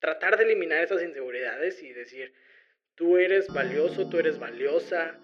[0.00, 2.32] tratar de eliminar esas inseguridades y decir,
[2.94, 5.18] tú eres valioso, tú eres valiosa,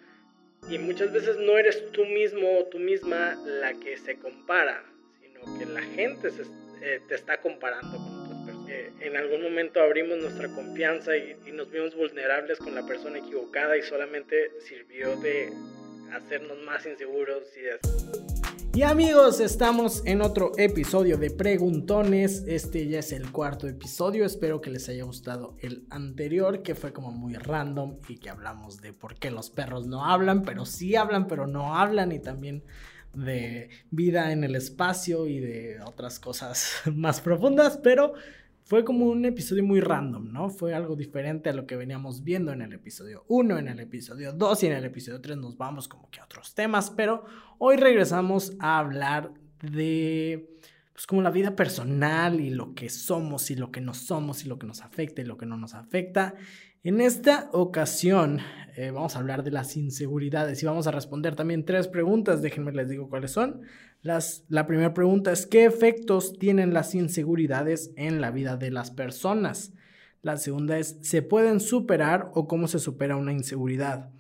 [0.69, 4.83] y muchas veces no eres tú mismo o tú misma la que se compara,
[5.21, 6.29] sino que la gente
[6.81, 8.71] eh, te está comparando con otras personas.
[8.71, 13.19] Eh, en algún momento abrimos nuestra confianza y, y nos vimos vulnerables con la persona
[13.19, 15.51] equivocada y solamente sirvió de
[16.13, 17.79] hacernos más inseguros y de
[18.75, 22.43] y amigos, estamos en otro episodio de Preguntones.
[22.49, 24.25] Este ya es el cuarto episodio.
[24.25, 28.81] Espero que les haya gustado el anterior, que fue como muy random y que hablamos
[28.81, 32.11] de por qué los perros no hablan, pero sí hablan, pero no hablan.
[32.11, 32.65] Y también
[33.13, 37.79] de vida en el espacio y de otras cosas más profundas.
[37.81, 38.15] Pero
[38.65, 40.49] fue como un episodio muy random, ¿no?
[40.49, 44.33] Fue algo diferente a lo que veníamos viendo en el episodio 1, en el episodio
[44.33, 47.25] 2 y en el episodio 3 nos vamos como que a otros temas, pero
[47.59, 50.51] hoy regresamos a hablar de
[50.95, 54.49] pues como la vida personal y lo que somos y lo que no somos y
[54.49, 56.35] lo que nos afecta y lo que no nos afecta.
[56.87, 58.41] En esta ocasión
[58.77, 62.43] eh, vamos a hablar de las inseguridades y vamos a responder también tres preguntas.
[62.43, 63.63] Déjenme les digo cuáles son.
[64.03, 68.91] Las, la primera pregunta es, ¿qué efectos tienen las inseguridades en la vida de las
[68.91, 69.73] personas?
[70.21, 74.11] La segunda es, ¿se pueden superar o cómo se supera una inseguridad?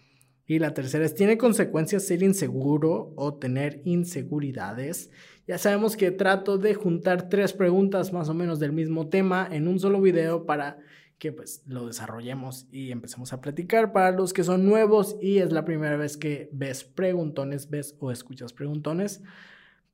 [0.46, 5.10] Y la tercera es, ¿tiene consecuencias ser inseguro o tener inseguridades?
[5.46, 9.68] Ya sabemos que trato de juntar tres preguntas más o menos del mismo tema en
[9.68, 10.78] un solo video para
[11.18, 13.92] que pues lo desarrollemos y empecemos a platicar.
[13.92, 18.10] Para los que son nuevos y es la primera vez que ves preguntones, ves o
[18.10, 19.22] escuchas preguntones,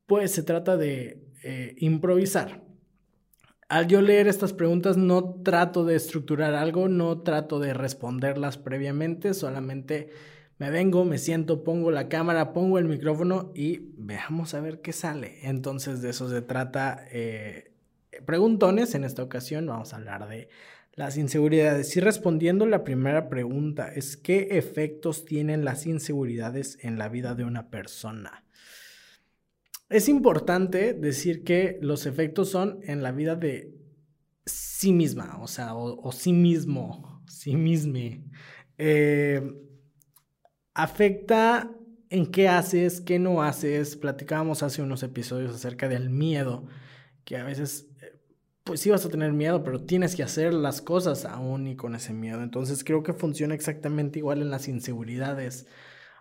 [0.07, 2.63] pues se trata de eh, improvisar.
[3.69, 9.33] Al yo leer estas preguntas no trato de estructurar algo, no trato de responderlas previamente,
[9.33, 10.11] solamente
[10.59, 14.93] me vengo, me siento, pongo la cámara, pongo el micrófono y veamos a ver qué
[14.93, 15.39] sale.
[15.49, 17.73] Entonces de eso se trata eh,
[18.27, 18.95] preguntones.
[18.95, 20.49] En esta ocasión vamos a hablar de
[20.93, 21.97] las inseguridades.
[21.97, 27.45] Y respondiendo la primera pregunta es ¿qué efectos tienen las inseguridades en la vida de
[27.45, 28.45] una persona?
[29.89, 33.75] Es importante decir que los efectos son en la vida de
[34.47, 38.25] sí misma, o sea, o, sí mismo, sí misme.
[38.79, 39.43] Eh,
[40.75, 41.71] afecta
[42.09, 43.97] en qué haces, qué no haces.
[43.97, 46.67] Platicábamos hace unos episodios acerca del miedo,
[47.25, 47.90] que a veces,
[48.65, 51.95] pues sí vas a tener miedo, pero tienes que hacer las cosas aún y con
[51.95, 52.43] ese miedo.
[52.43, 55.67] Entonces creo que funciona exactamente igual en las inseguridades.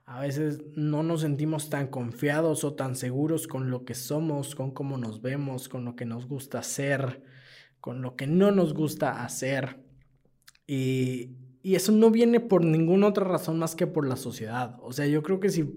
[0.06, 4.72] A veces no nos sentimos tan confiados o tan seguros con lo que somos, con
[4.72, 7.22] cómo nos vemos, con lo que nos gusta hacer,
[7.80, 9.78] con lo que no nos gusta hacer.
[10.66, 14.78] Y, eso no viene por ninguna otra razón más que por la sociedad.
[14.82, 15.70] O sea, yo creo que si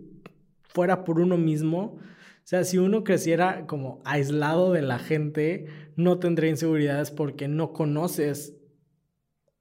[0.62, 1.98] fuera por uno mismo,
[2.44, 7.72] o sea, si uno creciera como aislado de la gente, no tendría inseguridades porque no
[7.72, 8.56] conoces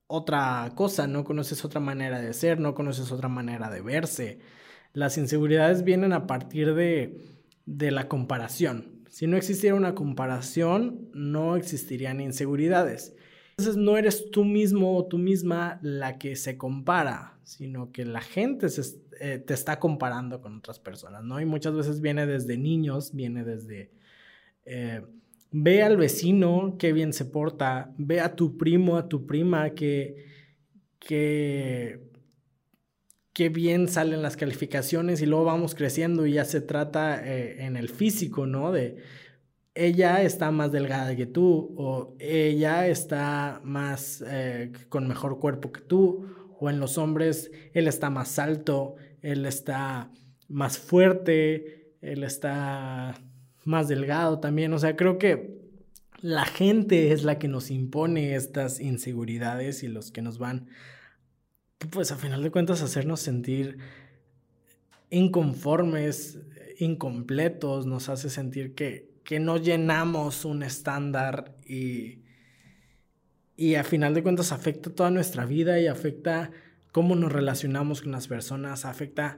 [0.07, 4.39] otra cosa, no conoces otra manera de ser, no conoces otra manera de verse.
[4.93, 7.21] Las inseguridades vienen a partir de,
[7.65, 9.05] la comparación.
[9.09, 13.15] Si no existiera una comparación, no existirían inseguridades.
[13.51, 18.21] Entonces no eres tú mismo o tú misma la que se compara, sino que la
[18.21, 18.67] gente
[19.19, 21.39] eh, te está comparando con otras personas, ¿no?
[21.39, 23.91] Y muchas veces viene desde niños, viene desde...
[24.65, 25.01] Eh,
[25.51, 30.25] ve al vecino qué bien se porta, ve a tu primo, a tu prima que,
[30.99, 31.99] que
[33.49, 37.89] bien salen las calificaciones y luego vamos creciendo y ya se trata eh, en el
[37.89, 38.71] físico, ¿no?
[38.71, 38.97] De
[39.73, 45.81] ella está más delgada que tú o ella está más eh, con mejor cuerpo que
[45.81, 46.25] tú
[46.59, 50.11] o en los hombres él está más alto, él está
[50.47, 53.15] más fuerte, él está
[53.63, 55.61] más delgado también, o sea, creo que
[56.19, 60.67] la gente es la que nos impone estas inseguridades y los que nos van
[61.89, 63.79] pues a final de cuentas hacernos sentir
[65.09, 66.39] inconformes,
[66.79, 72.19] incompletos, nos hace sentir que, que no llenamos un estándar y,
[73.55, 76.51] y a final de cuentas afecta toda nuestra vida y afecta
[76.91, 79.37] cómo nos relacionamos con las personas, afecta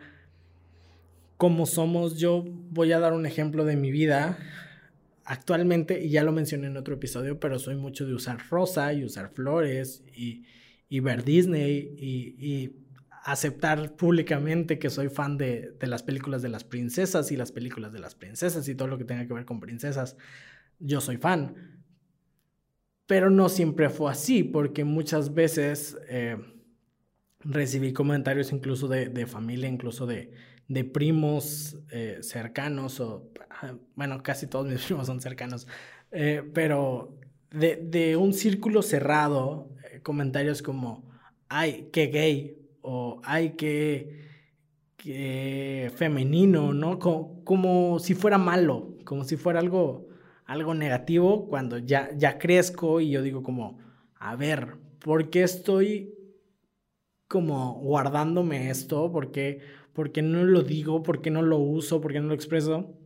[1.38, 2.18] cómo somos.
[2.18, 4.38] Yo voy a dar un ejemplo de mi vida.
[5.26, 9.06] Actualmente, y ya lo mencioné en otro episodio, pero soy mucho de usar rosa y
[9.06, 10.44] usar flores y,
[10.90, 12.76] y ver Disney y,
[13.24, 18.00] aceptar públicamente que soy fan de, las películas de las princesas y las películas de
[18.00, 20.18] las princesas y todo lo que tenga que ver con princesas.
[20.80, 21.82] Yo soy fan.
[23.06, 26.38] Pero no siempre fue así, porque muchas veces eh,
[27.40, 30.32] recibí comentarios incluso de, familia, incluso de,
[30.94, 33.32] primos eh, cercanos, o
[33.96, 35.68] bueno, casi todos mis primos son cercanos,
[36.12, 37.18] eh, pero
[37.52, 41.10] de, un círculo cerrado, eh, comentarios como,
[41.50, 44.10] ay, qué gay, o ay, qué,
[44.98, 47.00] qué femenino, ¿no?
[47.00, 50.08] Como, como, si fuera malo, como si fuera algo,
[50.46, 53.80] algo negativo, cuando ya, ya crezco y yo digo como,
[54.16, 56.14] a ver, ¿por qué estoy
[57.28, 59.12] como guardándome esto?
[59.12, 59.62] ¿Por qué,
[59.94, 61.04] por qué no lo digo?
[61.04, 62.02] ¿Por qué no lo uso?
[62.02, 62.98] ¿Por qué no lo expreso?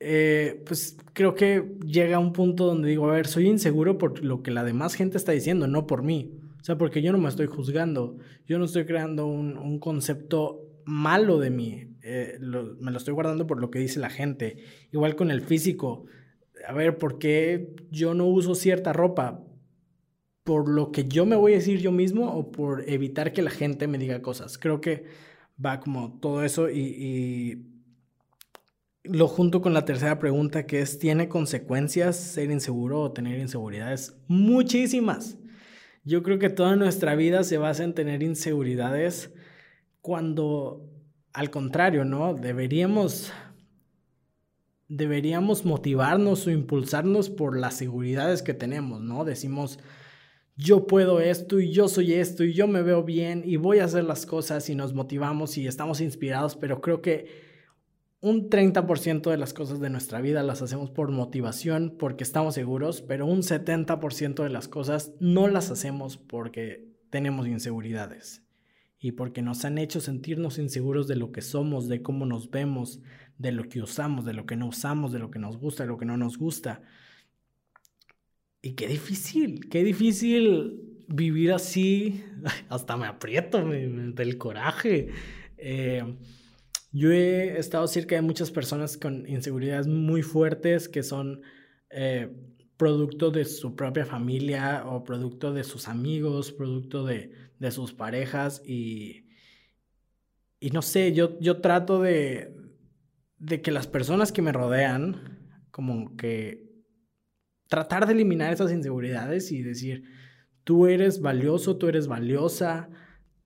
[0.00, 4.42] Eh, pues creo que llega un punto donde digo, a ver, soy inseguro por lo
[4.42, 6.43] que la demás gente está diciendo, no por mí.
[6.64, 8.16] O sea, porque yo no me estoy juzgando,
[8.46, 13.60] yo no estoy creando un, concepto malo de mí, eh, me lo estoy guardando por
[13.60, 14.64] lo que dice la gente.
[14.90, 16.06] Igual con el físico,
[16.66, 19.44] a ver, ¿por qué yo no uso cierta ropa?
[20.42, 23.50] ¿Por lo que yo me voy a decir yo mismo o por evitar que la
[23.50, 24.56] gente me diga cosas?
[24.56, 25.04] Creo que
[25.62, 27.62] va como todo eso y
[29.02, 34.16] lo junto con la tercera pregunta que es, ¿tiene consecuencias ser inseguro o tener inseguridades?
[34.28, 35.36] Muchísimas.
[36.04, 39.32] Yo creo que toda nuestra vida se basa en tener inseguridades
[40.02, 40.90] cuando,
[41.32, 42.34] al contrario, ¿no?
[42.34, 43.32] Deberíamos,
[44.86, 49.24] deberíamos motivarnos o impulsarnos por las seguridades que tenemos, ¿no?
[49.24, 49.78] Decimos,
[50.56, 53.86] yo puedo esto y yo soy esto y yo me veo bien y voy a
[53.86, 57.53] hacer las cosas y nos motivamos y estamos inspirados, pero creo que
[58.24, 63.02] un 30% de las cosas de nuestra vida las hacemos por motivación, porque estamos seguros,
[63.02, 68.42] pero un 70% de las cosas no las hacemos porque tenemos inseguridades
[68.98, 73.02] y porque nos han hecho sentirnos inseguros de lo que somos, de cómo nos vemos,
[73.36, 75.90] de lo que usamos, de lo que no usamos, de lo que nos gusta, de
[75.90, 76.80] lo que no nos gusta.
[78.62, 82.24] Y qué difícil, qué difícil vivir así,
[82.70, 85.10] hasta me aprieto del coraje.
[85.58, 86.16] Eh,
[86.94, 91.42] yo he estado cerca de muchas personas con inseguridades muy fuertes que son
[91.90, 92.30] eh,
[92.76, 97.32] producto de su propia familia o producto de sus amigos, producto de,
[97.72, 99.26] sus parejas y,
[100.60, 102.54] y no sé, yo, yo trato de,
[103.38, 106.62] de que las personas que me rodean, como que
[107.68, 110.04] tratar de eliminar esas inseguridades y decir,
[110.62, 112.88] tú eres valioso, tú eres valiosa,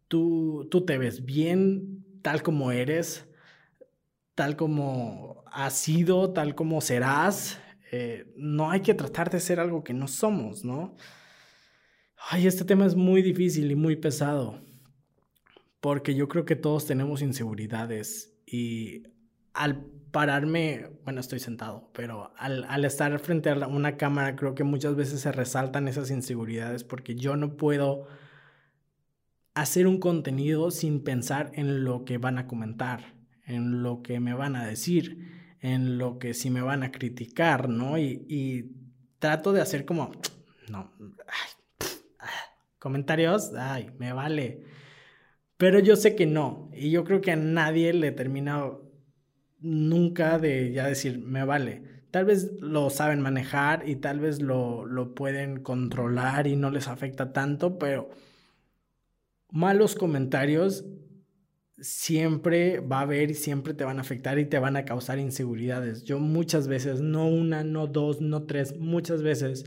[0.08, 3.27] tú, tú te ves bien tal como eres
[4.38, 7.58] tal como has sido, tal como serás.
[7.90, 10.94] Eh, no hay que tratar de ser algo que no somos, ¿no?
[12.30, 14.60] Ay, este tema es muy difícil y muy pesado,
[15.80, 19.08] porque yo creo que todos tenemos inseguridades y
[19.54, 24.62] al pararme, bueno, estoy sentado, pero al, al estar frente a una cámara creo que
[24.62, 28.06] muchas veces se resaltan esas inseguridades porque yo no puedo
[29.54, 33.17] hacer un contenido sin pensar en lo que van a comentar
[33.48, 37.68] en lo que me van a decir, en lo que si me van a criticar,
[37.68, 37.98] ¿no?
[37.98, 38.74] Y,
[39.18, 40.12] trato de hacer como,
[40.70, 40.92] no,
[42.78, 44.62] comentarios, ay, me vale.
[45.56, 48.70] Pero yo sé que no, y yo creo que a nadie le termina
[49.58, 51.82] nunca de ya decir, me vale.
[52.12, 56.86] Tal vez lo saben manejar y tal vez lo, lo pueden controlar y no les
[56.86, 58.10] afecta tanto, pero
[59.50, 60.84] malos comentarios
[61.80, 65.18] siempre va a haber y siempre te van a afectar y te van a causar
[65.18, 66.02] inseguridades.
[66.04, 69.64] Yo muchas veces, no una, no dos, no tres, muchas veces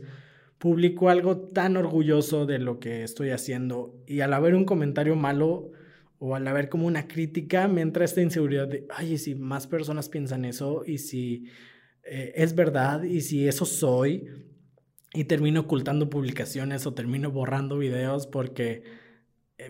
[0.58, 5.72] publico algo tan orgulloso de lo que estoy haciendo y al haber un comentario malo
[6.20, 10.08] o al haber como una crítica me entra esta inseguridad de, ay, si más personas
[10.08, 11.48] piensan eso y si
[12.04, 14.28] eh, es verdad y si eso soy
[15.16, 18.84] y termino ocultando publicaciones o termino borrando videos porque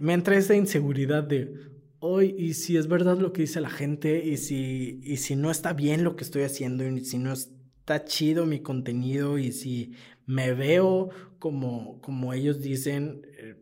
[0.02, 1.54] me entra esa inseguridad de,
[2.02, 5.52] hoy y si es verdad lo que dice la gente y si, y si no
[5.52, 9.94] está bien lo que estoy haciendo y si no está chido mi contenido y si
[10.26, 13.56] me veo como, como ellos dicen, eh,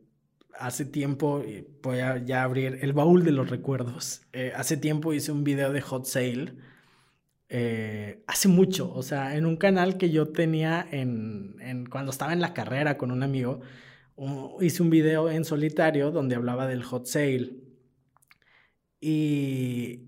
[0.58, 1.44] hace tiempo,
[1.84, 5.72] voy a ya abrir el baúl de los recuerdos, eh, hace tiempo hice un video
[5.74, 6.56] de hot sale.
[7.52, 12.42] Eh, hace mucho, o sea, en un canal que yo tenía en, cuando estaba en
[12.42, 13.62] la carrera con un amigo,
[14.62, 17.69] hice un video en solitario donde hablaba del hot sale
[19.02, 20.02] y,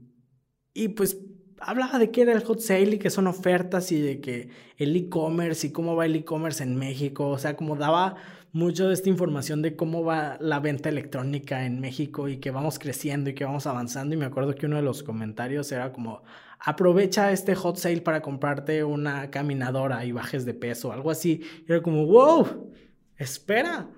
[0.73, 1.17] y pues
[1.61, 4.95] hablaba de que era el hot sale y que son ofertas y de que el
[4.95, 8.15] e-commerce y cómo va el e-commerce en México, o sea, como daba
[8.51, 12.79] mucho de esta información de cómo va la venta electrónica en México y que vamos
[12.79, 16.23] creciendo y que vamos avanzando y me acuerdo que uno de los comentarios era como
[16.59, 21.41] aprovecha este hot sale para comprarte una caminadora y bajes de peso, algo así.
[21.67, 22.71] Y era como, wow,
[23.17, 23.89] espera,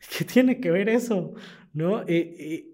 [0.18, 1.34] ¿qué tiene que ver eso?
[1.72, 2.02] ¿No?
[2.08, 2.69] y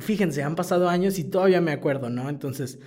[0.00, 2.28] fíjense, han pasado años y todavía me acuerdo, ¿no?
[2.28, 2.78] Entonces,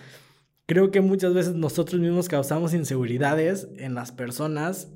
[0.66, 4.90] creo que muchas veces nosotros mismos causamos inseguridades en las personas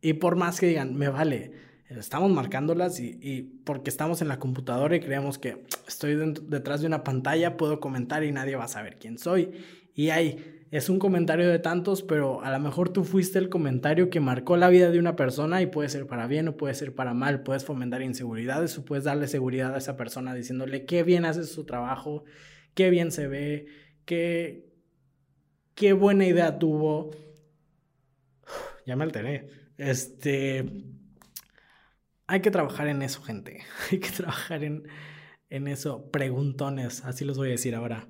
[0.00, 1.52] y por más que digan, me vale,
[1.88, 7.04] estamos marcándolas y, porque estamos en la computadora y creemos que estoy detrás de una
[7.04, 9.52] pantalla, puedo comentar y nadie va a saber quién soy.
[9.94, 14.10] Y hay, es un comentario de tantos, pero a lo mejor tú fuiste el comentario
[14.10, 16.92] que marcó la vida de una persona y puede ser para bien o puede ser
[16.92, 21.26] para mal, puedes fomentar inseguridades o puedes darle seguridad a esa persona diciéndole qué bien
[21.26, 22.24] hace su trabajo,
[22.74, 23.66] qué bien se ve,
[24.04, 24.68] qué,
[25.76, 27.12] qué buena idea tuvo.
[28.84, 29.46] Ya me alteré.
[29.78, 30.70] Este.
[32.26, 33.62] Hay que trabajar en eso, gente.
[33.92, 34.88] Hay que trabajar en,
[35.50, 36.10] en eso.
[36.10, 38.08] Preguntones, así los voy a decir ahora.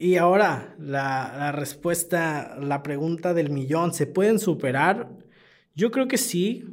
[0.00, 5.10] Y ahora, la, respuesta, la pregunta del millón, ¿se pueden superar?
[5.74, 6.64] Yo creo que sí.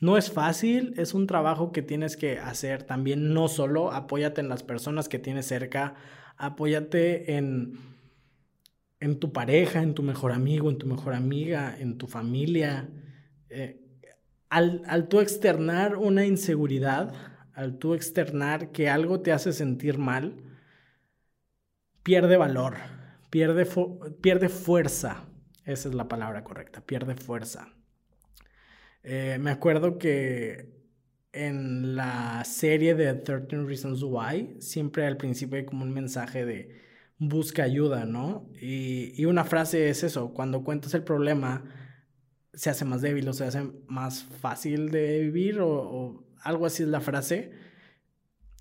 [0.00, 4.48] No es fácil, es un trabajo que tienes que hacer también, no solo, apóyate en
[4.48, 5.94] las personas que tienes cerca,
[6.36, 7.78] apóyate en,
[9.00, 12.90] en tu pareja, en tu mejor amigo, en tu mejor amiga, en tu familia.
[13.48, 13.80] Eh,
[14.50, 17.14] al, al tú externar una inseguridad,
[17.54, 20.34] al tú externar que algo te hace sentir mal,
[22.04, 22.76] pierde valor,
[23.30, 23.66] pierde,
[24.20, 25.24] pierde fuerza.
[25.64, 27.74] Esa es la palabra correcta, pierde fuerza.
[29.02, 30.72] Eh, me acuerdo que
[31.32, 36.80] en la serie de 13 Reasons Why, siempre al principio hay como un mensaje de
[37.18, 38.50] busca ayuda, ¿no?
[38.60, 41.64] Y, y, una frase es eso, cuando cuentas el problema,
[42.52, 46.82] se hace más débil o se hace más fácil de vivir o, o algo así
[46.82, 47.52] es la frase.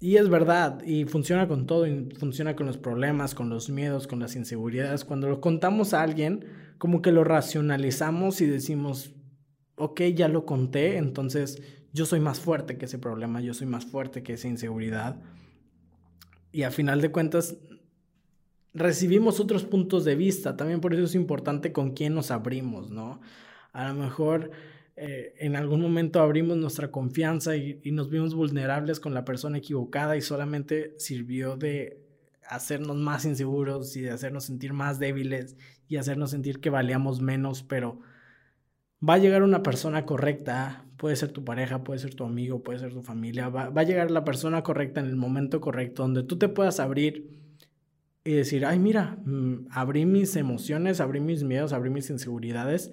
[0.04, 4.06] Y es verdad, y funciona con todo, y funciona con los problemas, con los miedos,
[4.06, 5.06] con las inseguridades.
[5.06, 6.44] Cuando lo contamos a alguien,
[6.78, 9.14] como que lo racionalizamos y decimos,
[9.78, 11.62] ok, ya lo conté, entonces
[11.94, 15.22] yo soy más fuerte que ese problema, yo soy más fuerte que esa inseguridad.
[16.52, 17.56] Y a final de cuentas,
[18.74, 20.58] recibimos otros puntos de vista.
[20.58, 23.22] También por eso es importante con quién nos abrimos, ¿no?
[23.72, 24.52] A lo mejor
[24.96, 30.16] eh, en algún momento abrimos nuestra confianza y, nos vimos vulnerables con la persona equivocada
[30.18, 32.00] y solamente sirvió de
[32.48, 35.58] hacernos más inseguros y de hacernos sentir más débiles
[35.88, 38.02] y hacernos sentir que valíamos menos, pero
[39.08, 42.80] va a llegar una persona correcta, puede ser tu pareja, puede ser tu amigo, puede
[42.80, 46.24] ser tu familia, va, va a llegar la persona correcta en el momento correcto, donde
[46.24, 47.42] tú te puedas abrir
[48.24, 52.92] y decir, ay, mira, mm, abrí mis emociones, abrí mis miedos, abrí mis inseguridades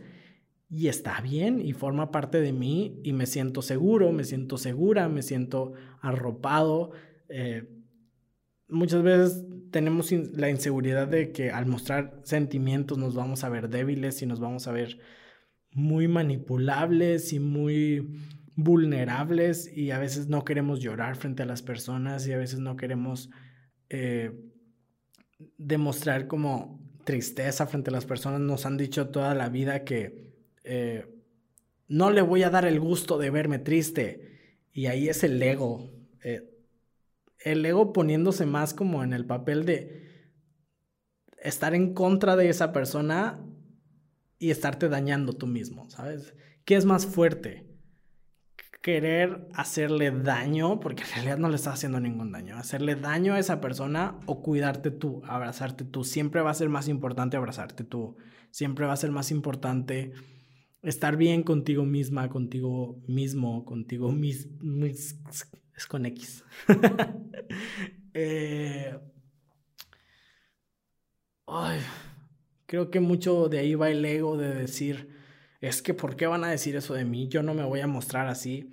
[0.71, 5.09] y está bien y forma parte de mí y me siento seguro, me siento segura,
[5.09, 6.93] me siento arropado.
[7.29, 7.69] Eh,
[8.69, 14.23] muchas veces tenemos la inseguridad de que al mostrar sentimientos nos vamos a ver débiles
[14.23, 15.01] y nos vamos a ver
[15.73, 18.09] muy manipulables y muy
[18.55, 22.77] vulnerables y a veces no queremos llorar frente a las personas y a veces no
[22.77, 23.31] queremos
[23.89, 24.33] eh,
[25.59, 28.41] demostrar como tristeza frente a las personas.
[28.41, 30.30] Nos han dicho toda la vida que
[30.65, 31.07] eh,
[31.89, 34.67] no le voy a dar el gusto de verme triste.
[34.73, 35.91] Y ahí es el ego.
[36.23, 36.49] Eh,
[37.41, 40.09] el ego poniéndose más como en el papel de
[41.43, 43.45] estar en contra de esa persona
[44.39, 46.35] y estarte dañando tú mismo, ¿sabes?
[46.65, 47.67] ¿Qué es más fuerte?
[48.83, 53.39] Querer hacerle daño, porque en realidad no le estás haciendo ningún daño, hacerle daño a
[53.39, 56.05] esa persona o cuidarte tú, abrazarte tú.
[56.05, 58.17] Siempre va a ser más importante abrazarte tú.
[58.51, 60.13] Siempre va a ser más importante
[60.83, 64.49] estar bien contigo misma, contigo mismo, contigo mis,
[65.77, 66.45] es con X.
[68.13, 68.93] Eh,
[72.67, 75.11] creo que mucho de ahí va el ego de decir,
[75.61, 77.29] es que ¿por qué van a decir eso de mí?
[77.29, 78.73] Yo no me voy a mostrar así.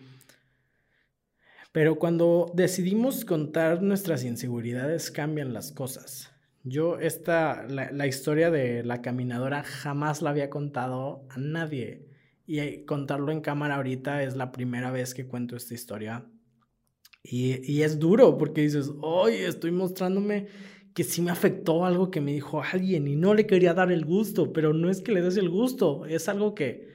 [1.72, 6.32] Pero cuando decidimos contar nuestras inseguridades, cambian las cosas.
[6.70, 12.06] Yo esta, la, historia de la caminadora jamás la había contado a nadie.
[12.46, 16.26] Y contarlo en cámara ahorita es la primera vez que cuento esta historia.
[17.24, 20.48] Y, y es duro porque dices, hoy estoy mostrándome
[20.94, 24.04] que sí me afectó algo que me dijo alguien y no le quería dar el
[24.04, 26.90] gusto, pero no es que le des el gusto, es algo que,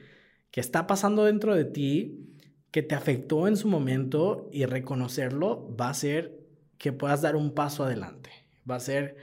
[0.51, 2.35] que está pasando dentro de ti,
[2.69, 6.37] que te afectó en su momento y reconocerlo va a ser
[6.77, 8.29] que puedas dar un paso adelante,
[8.69, 9.15] va a ser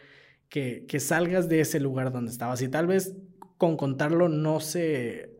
[0.51, 3.17] que, que salgas de ese lugar donde estabas y tal vez
[3.57, 5.31] con contarlo no se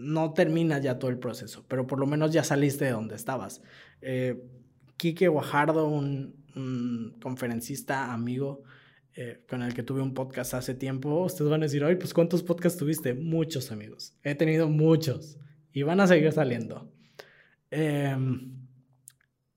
[0.00, 3.60] no termina ya todo el proceso, pero por lo menos ya saliste de donde estabas.
[4.00, 4.42] Eh,
[4.96, 6.40] Quique Guajardo, un,
[7.22, 8.62] conferencista amigo
[9.14, 12.12] eh, con el que tuve un podcast hace tiempo, ustedes van a decir, ay, pues
[12.12, 13.14] ¿cuántos podcasts tuviste?
[13.14, 15.38] Muchos amigos, he tenido muchos
[15.72, 16.90] y van a seguir saliendo.
[17.70, 18.56] Em,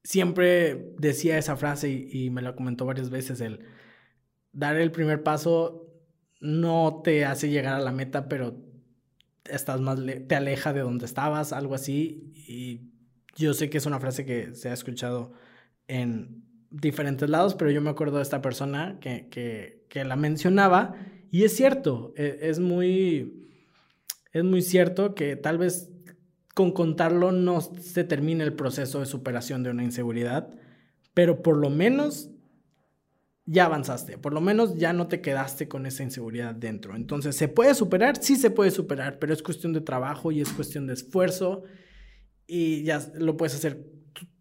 [0.04, 3.60] siempre decía esa frase y, y me la comentó varias veces, el
[4.54, 5.88] dar el primer paso
[6.40, 8.56] no te hace llegar a la meta, pero
[9.46, 12.32] estás más te aleja de donde estabas, algo así.
[12.36, 12.92] Y
[13.36, 15.34] yo sé que es una frase que se ha escuchado
[15.88, 20.96] en diferentes lados, pero yo me acuerdo de esta persona que, que, que la mencionaba
[21.34, 23.50] y es cierto, e, es muy,
[24.34, 25.90] es muy cierto que tal vez
[26.54, 30.52] con contarlo no se termine el proceso de superación de una inseguridad,
[31.16, 32.30] pero por lo menos
[33.46, 36.96] ya avanzaste, por lo menos ya no te quedaste con esa inseguridad dentro.
[36.96, 38.18] Entonces, ¿se puede superar?
[38.22, 41.64] Sí se puede superar, pero es cuestión de trabajo y es cuestión de esfuerzo
[42.48, 43.86] y ya lo puedes hacer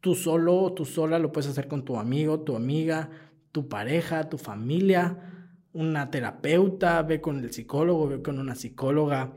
[0.00, 3.10] tú solo, tú sola, lo puedes hacer con tu amigo, tu amiga,
[3.52, 5.18] tu pareja, tu familia,
[5.72, 9.34] una terapeuta, ve con el psicólogo, ve con una psicóloga,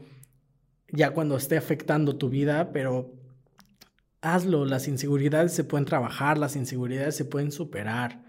[0.91, 3.13] ya cuando esté afectando tu vida, pero
[4.21, 8.24] hazlo, las inseguridades se pueden trabajar, las inseguridades se pueden superar.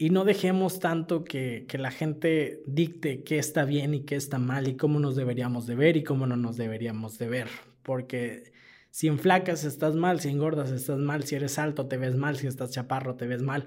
[0.00, 4.38] Y no dejemos tanto que, que, la gente dicte qué está bien y qué está
[4.38, 7.48] mal y cómo nos deberíamos de ver y cómo no nos deberíamos de ver.
[7.82, 8.50] Porque
[8.90, 12.38] si en flacas estás mal, si engordas estás mal, si eres alto te ves mal,
[12.38, 13.66] si estás chaparro te ves mal.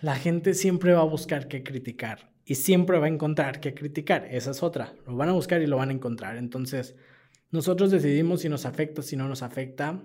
[0.00, 4.28] La gente siempre va a buscar qué criticar y siempre va a encontrar qué criticar.
[4.30, 4.94] Esa es otra.
[5.08, 6.36] Lo van a buscar y lo van a encontrar.
[6.36, 6.94] Entonces,
[7.50, 10.04] nosotros decidimos si nos afecta, si no nos afecta.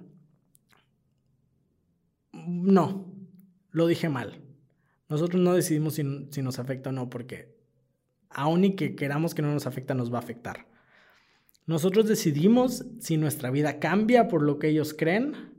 [2.31, 3.13] No,
[3.69, 4.41] lo dije mal.
[5.09, 6.03] Nosotros no decidimos si,
[6.41, 7.55] nos afecta o no, porque
[8.29, 10.67] aun y que queramos que no nos afecta, nos va a afectar.
[11.65, 15.53] Nosotros decidimos si nuestra vida cambia por lo que ellos creen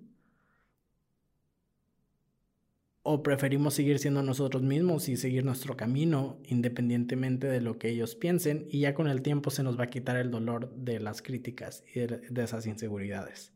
[3.02, 8.16] o preferimos seguir siendo nosotros mismos y seguir nuestro camino independientemente de lo que ellos
[8.16, 11.22] piensen y ya con el tiempo se nos va a quitar el dolor de las
[11.22, 13.52] críticas y de esas inseguridades.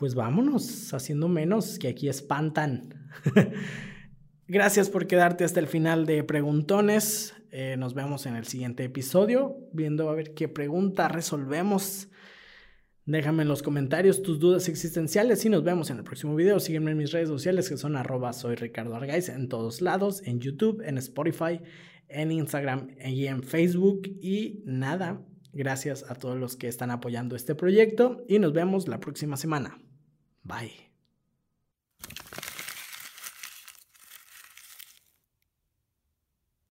[0.00, 2.99] Pues vámonos, haciendo menos, que aquí espantan.
[4.48, 7.34] Gracias por quedarte hasta el final de Preguntones.
[7.52, 12.08] Eh, nos vemos en el siguiente episodio, viendo a ver qué pregunta resolvemos.
[13.06, 16.60] Déjame en los comentarios tus dudas existenciales y nos vemos en el próximo video.
[16.60, 20.82] Sígueme en mis redes sociales que son arroba soy Ricardo en todos lados, en YouTube,
[20.84, 21.60] en Spotify,
[22.08, 24.02] en Instagram y en Facebook.
[24.20, 29.00] Y nada, gracias a todos los que están apoyando este proyecto y nos vemos la
[29.00, 29.78] próxima semana.
[30.44, 30.89] Bye.